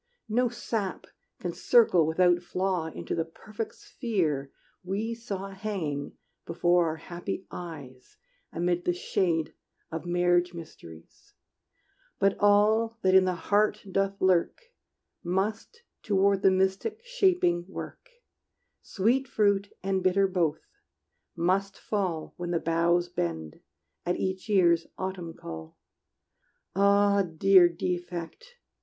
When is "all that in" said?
12.39-13.25